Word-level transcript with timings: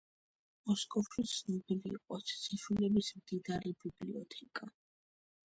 მოსკოვში 0.69 1.25
ცნობილი 1.33 1.91
იყო 1.97 2.19
ციციშვილების 2.31 3.11
მდიდარი 3.21 3.75
ბიბლიოთეკა. 3.85 4.73